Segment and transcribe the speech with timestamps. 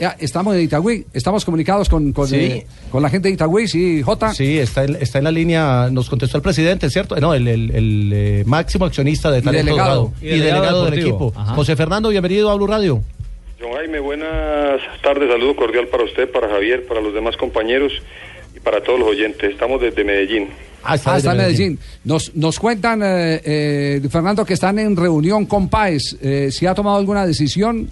[0.00, 2.36] Ya, estamos en Itagüí, estamos comunicados con, con, Sí.
[2.36, 4.32] eh, con la gente de Itagüí, sí, Jota.
[4.32, 7.16] Sí, está en, está en la línea, nos contestó el presidente, ¿cierto?
[7.16, 9.88] No, el, el- el, eh, máximo accionista de Talento delegado.
[10.04, 10.12] Dorado.
[10.22, 11.32] Y Y, delegado delegado, del equipo.
[11.36, 11.54] Ajá.
[11.54, 13.02] José Fernando, bienvenido a Blue Radio.
[13.60, 17.92] John Jaime, buenas tardes, saludo cordial para usted, para Javier, para los demás compañeros
[18.56, 19.50] y para todos los oyentes.
[19.52, 20.48] Estamos desde Medellín.
[20.82, 21.78] Ah, está en Medellín.
[22.04, 26.16] Nos, nos cuentan, eh, eh, Fernando, que están en reunión con Páez.
[26.22, 27.90] Eh, ¿Si ha tomado alguna decisión?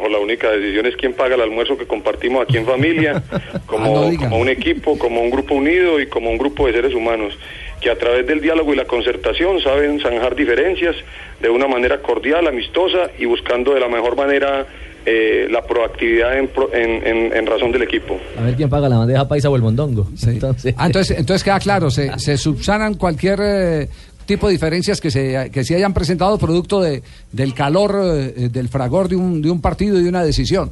[0.00, 3.22] No, la única decisión es quién paga el almuerzo que compartimos aquí en familia,
[3.66, 6.74] como, Ah, no como un equipo, como un grupo unido y como un grupo de
[6.74, 7.36] seres humanos,
[7.80, 10.94] que a través del diálogo y la concertación saben zanjar diferencias
[11.40, 14.66] de una manera cordial, amistosa y buscando de la mejor manera
[15.08, 18.18] eh, la proactividad en, pro- en, en- en razón del equipo.
[18.38, 20.08] A ver quién paga la bandeja paisa o el mondongo.
[20.16, 20.30] Sí.
[20.30, 23.88] Entonces, Ah, entonces, entonces queda claro, se, se subsanan cualquier eh,
[24.26, 28.68] tipo de diferencias que se que se hayan presentado producto de, del calor, eh, del
[28.68, 30.70] fragor de un, de un partido y de una decisión.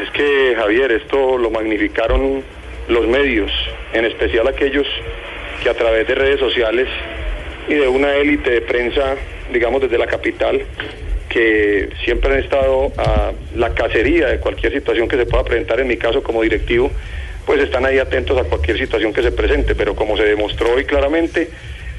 [0.00, 2.42] Es que, Javier, esto lo magnificaron
[2.88, 3.50] los medios,
[3.92, 4.86] en especial aquellos
[5.62, 6.88] que a través de redes sociales
[7.68, 9.14] y de una élite de prensa,
[9.52, 10.62] digamos desde la capital,
[11.28, 15.88] que siempre han estado a la cacería de cualquier situación que se pueda presentar, en
[15.88, 16.90] mi caso como directivo,
[17.46, 20.84] pues están ahí atentos a cualquier situación que se presente, pero como se demostró hoy
[20.84, 21.48] claramente,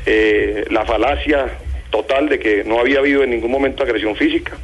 [0.06, 1.58] eh, la falacia
[1.90, 4.58] total de que no había habido en ningún momento agresión física,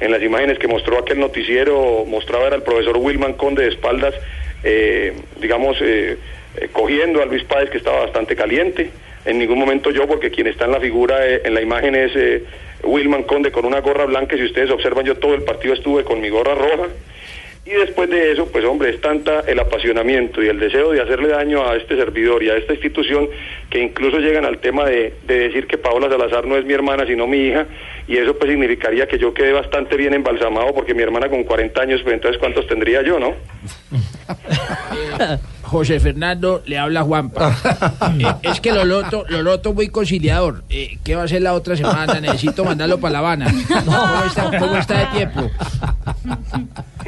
[0.00, 4.14] en las imágenes que mostró aquel noticiero, mostraba era el profesor Wilman Conde de espaldas,
[4.64, 6.16] eh, digamos, eh,
[6.72, 8.90] cogiendo a Luis Páez que estaba bastante caliente.
[9.26, 12.12] En ningún momento yo, porque quien está en la figura, en la imagen es
[12.82, 14.36] Wilman Conde con una gorra blanca.
[14.36, 16.88] Si ustedes observan, yo todo el partido estuve con mi gorra roja.
[17.66, 21.28] Y después de eso, pues hombre, es tanta el apasionamiento y el deseo de hacerle
[21.28, 23.28] daño a este servidor y a esta institución
[23.68, 27.06] que incluso llegan al tema de, de decir que Paola Salazar no es mi hermana,
[27.06, 27.66] sino mi hija,
[28.08, 31.80] y eso pues significaría que yo quedé bastante bien embalsamado porque mi hermana con 40
[31.80, 33.34] años, pues entonces ¿cuántos tendría yo, no?
[35.62, 37.56] José Fernando le habla a Juanpa.
[38.20, 40.64] Eh, es que lo loto, lo loto muy conciliador.
[40.68, 42.20] Eh, ¿Qué va a hacer la otra semana?
[42.20, 43.46] Necesito mandarlo para La Habana.
[43.84, 45.50] ¿Cómo está, cómo está de tiempo?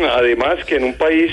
[0.05, 1.33] Además que en un país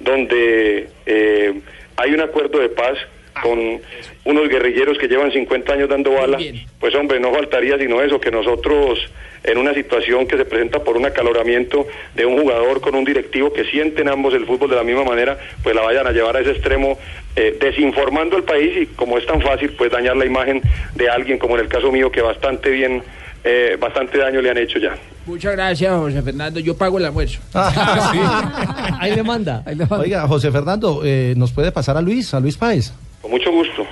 [0.00, 1.54] donde eh,
[1.96, 2.98] hay un acuerdo de paz
[3.42, 3.80] con
[4.24, 6.38] unos guerrilleros que llevan 50 años dando bala,
[6.80, 9.10] pues hombre, no faltaría sino eso, que nosotros
[9.44, 13.52] en una situación que se presenta por un acaloramiento de un jugador con un directivo
[13.52, 16.40] que sienten ambos el fútbol de la misma manera, pues la vayan a llevar a
[16.40, 16.98] ese extremo
[17.36, 20.62] eh, desinformando al país y como es tan fácil, pues dañar la imagen
[20.94, 23.02] de alguien, como en el caso mío, que bastante bien,
[23.44, 24.96] eh, bastante daño le han hecho ya.
[25.26, 26.60] Muchas gracias, José Fernando.
[26.60, 27.38] Yo pago el almuerzo.
[29.00, 29.62] ahí le manda.
[29.66, 29.98] Ahí le va.
[29.98, 32.92] Oiga, José Fernando, eh, ¿nos puede pasar a Luis, a Luis Páez?
[33.20, 33.84] Con mucho gusto,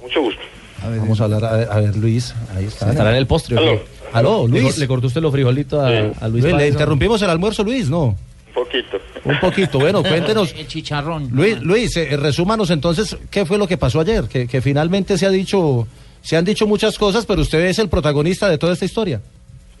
[0.00, 0.40] mucho gusto.
[0.82, 2.90] Vamos a hablar, a, ver, a ver, Luis, ahí está.
[2.90, 3.58] Estará en el postre.
[3.58, 3.80] Aló.
[4.12, 4.78] Aló, Le, Luis.
[4.78, 6.12] le cortó usted los frijolitos a, Sí.
[6.20, 6.74] a Luis Luis, le Páez, ¿no?
[6.74, 8.04] interrumpimos el almuerzo, Luis, ¿no?
[8.04, 8.16] Un
[8.54, 8.96] poquito.
[9.24, 10.54] Un poquito, bueno, cuéntenos.
[10.56, 11.28] El chicharrón.
[11.32, 15.26] Luis, Luis eh, resúmanos entonces qué fue lo que pasó ayer, que, que finalmente se
[15.26, 15.86] ha dicho,
[16.22, 19.20] se han dicho muchas cosas, pero usted es el protagonista de toda esta historia.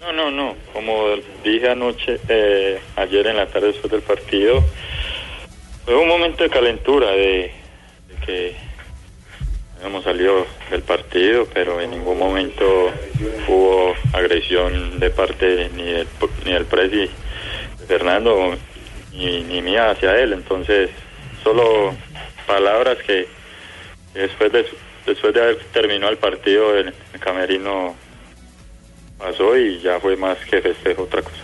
[0.00, 0.54] No, no, no.
[0.72, 4.62] Como dije anoche, eh, ayer en la tarde después del partido,
[5.84, 7.52] fue un momento de calentura, de,
[8.24, 8.54] que
[9.76, 12.92] habíamos salido del partido, pero en ningún momento
[13.48, 16.06] hubo agresión de parte ni del,
[16.44, 17.10] ni del presi
[17.78, 18.56] de Fernando
[19.12, 20.32] ni, ni mía hacia él.
[20.32, 20.90] Entonces,
[21.42, 21.94] solo
[22.46, 23.26] palabras que,
[24.12, 24.64] que después de
[25.06, 27.96] después de haber terminado el partido el, el camerino
[29.18, 31.36] pasó y ya fue más que festejo otra cosa.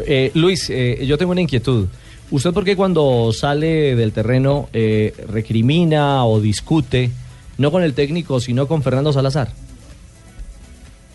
[0.00, 1.88] Eh, Luis, eh, yo tengo una inquietud.
[2.30, 7.10] ¿Usted por qué cuando sale del terreno eh, recrimina o discute,
[7.56, 9.48] no con el técnico, sino con Fernando Salazar?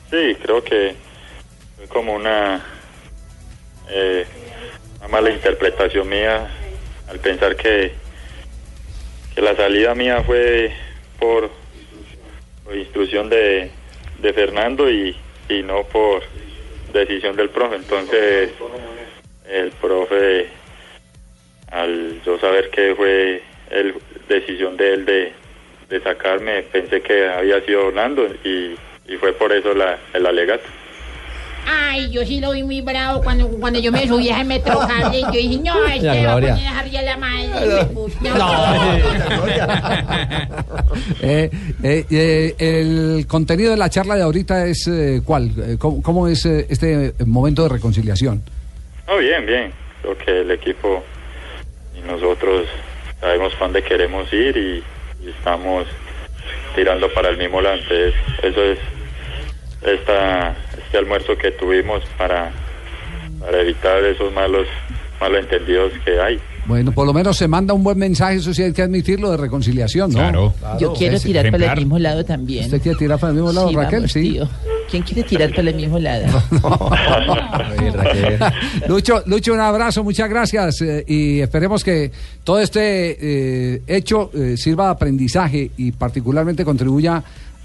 [0.09, 0.95] Sí, creo que
[1.77, 2.65] fue como una,
[3.89, 4.25] eh,
[4.99, 6.49] una mala interpretación mía
[7.09, 7.91] al pensar que,
[9.35, 10.71] que la salida mía fue
[11.19, 11.51] por,
[12.63, 13.69] por instrucción de,
[14.21, 15.13] de Fernando y,
[15.51, 16.23] y no por
[16.93, 17.75] decisión del profe.
[17.75, 18.51] Entonces,
[19.49, 20.47] el profe,
[21.71, 23.95] al yo saber que fue el,
[24.27, 25.33] decisión de él de,
[25.89, 28.75] de sacarme, pensé que había sido Orlando y,
[29.07, 30.67] y fue por eso la, el alegato.
[31.65, 34.79] Ay, yo sí lo vi muy bravo cuando, cuando yo me subí a ese metro
[34.79, 37.49] cable y yo dije, no, este Ya, va a poner arriba la madre.
[41.21, 41.49] Eh,
[41.83, 45.77] eh, eh, el contenido de la charla de ahorita es eh, cuál?
[45.79, 48.41] ¿Cómo, cómo es este momento de reconciliación?
[49.07, 49.71] No, bien, bien.
[50.01, 51.03] Creo que el equipo
[51.97, 52.67] y nosotros
[53.19, 54.83] sabemos para dónde queremos ir y,
[55.25, 55.85] y estamos
[56.75, 57.77] tirando para el mismo lado.
[57.77, 58.13] Entonces,
[58.43, 58.79] eso es
[59.83, 60.55] esta,
[60.91, 62.51] este almuerzo que tuvimos para,
[63.39, 64.67] para evitar esos malos
[65.21, 66.37] malentendidos que hay.
[66.65, 69.37] Bueno, por lo menos se manda un buen mensaje, eso sí hay que admitirlo, de
[69.37, 70.19] reconciliación, ¿no?
[70.19, 70.53] Claro.
[70.79, 71.77] Yo quiero tirar para el ejemplar.
[71.77, 72.65] mismo lado también.
[72.65, 73.99] ¿Usted quiere tirar para el mismo lado, Sí, Raquel?
[73.99, 74.31] vamos, sí.
[74.33, 74.49] tío.
[74.89, 76.25] ¿Quién quiere tirar para el mismo lado?
[78.87, 82.11] Lucho, Lucho, un abrazo, muchas gracias eh, y esperemos que
[82.43, 83.17] todo este
[83.75, 87.23] eh, hecho eh, sirva de aprendizaje y particularmente contribuya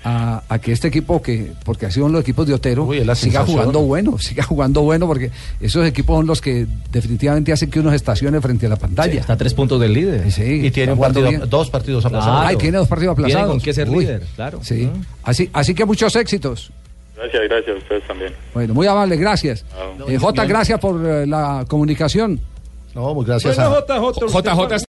[0.08, 2.84] a, a que este equipo, que porque ha sido uno de los equipos de Otero,
[2.84, 3.46] Uy, siga sensación.
[3.46, 7.90] jugando bueno, siga jugando bueno porque esos equipos son los que definitivamente hacen que uno
[7.90, 9.18] se estacione frente a la pantalla.
[9.20, 10.30] Está a tres puntos del líder.
[10.30, 12.46] Sí, Y tiene un partido, dos partidos aplazados.
[12.46, 13.50] Ay, tiene dos partidos Tiene aplazados.
[13.56, 14.60] con qué ser Uy, líder, claro.
[14.62, 14.88] Sí.
[15.24, 16.70] Así, así que muchos éxitos.
[17.16, 18.32] Gracias, gracias a ustedes también.
[18.54, 19.64] Bueno, muy amable, gracias.
[19.76, 19.90] Ah.
[20.06, 22.40] Eh, Jota, gracias por eh, la comunicación.
[22.94, 23.68] No, muy gracias a...
[23.68, 24.78] JJ